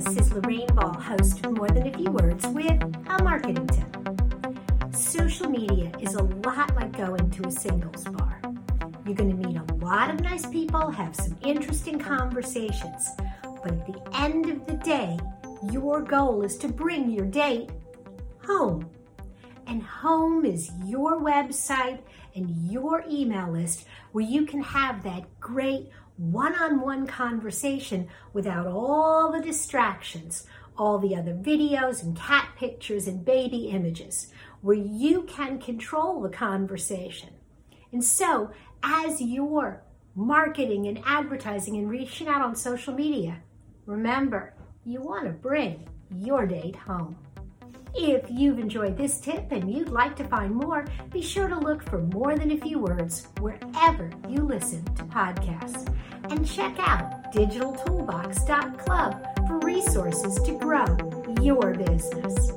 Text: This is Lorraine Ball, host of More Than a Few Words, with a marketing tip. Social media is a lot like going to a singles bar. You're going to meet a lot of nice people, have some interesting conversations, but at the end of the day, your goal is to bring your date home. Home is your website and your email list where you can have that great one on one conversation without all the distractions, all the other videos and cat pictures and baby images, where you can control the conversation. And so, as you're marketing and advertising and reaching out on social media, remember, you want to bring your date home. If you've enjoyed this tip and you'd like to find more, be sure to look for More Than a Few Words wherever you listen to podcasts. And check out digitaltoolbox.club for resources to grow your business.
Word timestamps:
This 0.00 0.16
is 0.16 0.32
Lorraine 0.32 0.66
Ball, 0.68 0.94
host 0.94 1.44
of 1.44 1.52
More 1.52 1.68
Than 1.68 1.86
a 1.86 1.92
Few 1.92 2.10
Words, 2.10 2.46
with 2.46 2.82
a 3.06 3.22
marketing 3.22 3.66
tip. 3.66 4.94
Social 4.96 5.50
media 5.50 5.92
is 6.00 6.14
a 6.14 6.22
lot 6.22 6.74
like 6.74 6.96
going 6.96 7.30
to 7.32 7.46
a 7.46 7.50
singles 7.50 8.04
bar. 8.04 8.40
You're 9.04 9.14
going 9.14 9.38
to 9.38 9.46
meet 9.46 9.58
a 9.58 9.74
lot 9.74 10.08
of 10.08 10.20
nice 10.20 10.46
people, 10.46 10.90
have 10.90 11.14
some 11.14 11.36
interesting 11.42 11.98
conversations, 11.98 13.10
but 13.42 13.72
at 13.72 13.86
the 13.86 14.00
end 14.14 14.48
of 14.48 14.66
the 14.66 14.78
day, 14.78 15.18
your 15.70 16.00
goal 16.00 16.44
is 16.44 16.56
to 16.58 16.68
bring 16.68 17.10
your 17.10 17.26
date 17.26 17.68
home. 18.42 18.88
Home 20.00 20.46
is 20.46 20.70
your 20.86 21.20
website 21.20 21.98
and 22.34 22.72
your 22.72 23.04
email 23.06 23.52
list 23.52 23.84
where 24.12 24.24
you 24.24 24.46
can 24.46 24.62
have 24.62 25.02
that 25.02 25.38
great 25.40 25.90
one 26.16 26.54
on 26.54 26.80
one 26.80 27.06
conversation 27.06 28.08
without 28.32 28.66
all 28.66 29.30
the 29.30 29.42
distractions, 29.42 30.46
all 30.78 30.98
the 30.98 31.14
other 31.14 31.34
videos 31.34 32.02
and 32.02 32.16
cat 32.16 32.48
pictures 32.56 33.06
and 33.06 33.26
baby 33.26 33.66
images, 33.66 34.32
where 34.62 34.78
you 34.78 35.24
can 35.24 35.58
control 35.60 36.22
the 36.22 36.30
conversation. 36.30 37.34
And 37.92 38.02
so, 38.02 38.52
as 38.82 39.20
you're 39.20 39.82
marketing 40.14 40.86
and 40.86 41.02
advertising 41.04 41.76
and 41.76 41.90
reaching 41.90 42.26
out 42.26 42.40
on 42.40 42.56
social 42.56 42.94
media, 42.94 43.42
remember, 43.84 44.54
you 44.82 45.02
want 45.02 45.26
to 45.26 45.32
bring 45.32 45.90
your 46.10 46.46
date 46.46 46.76
home. 46.76 47.18
If 47.94 48.30
you've 48.30 48.58
enjoyed 48.58 48.96
this 48.96 49.20
tip 49.20 49.50
and 49.50 49.72
you'd 49.72 49.88
like 49.88 50.16
to 50.16 50.24
find 50.24 50.54
more, 50.54 50.86
be 51.10 51.22
sure 51.22 51.48
to 51.48 51.58
look 51.58 51.82
for 51.82 51.98
More 51.98 52.36
Than 52.36 52.52
a 52.52 52.56
Few 52.56 52.78
Words 52.78 53.26
wherever 53.40 54.10
you 54.28 54.42
listen 54.42 54.84
to 54.94 55.02
podcasts. 55.04 55.92
And 56.30 56.46
check 56.46 56.76
out 56.78 57.32
digitaltoolbox.club 57.32 59.48
for 59.48 59.58
resources 59.60 60.34
to 60.42 60.58
grow 60.58 60.84
your 61.42 61.74
business. 61.74 62.52